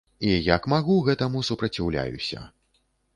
[0.27, 2.39] І як магу гэтаму супраціўляюся.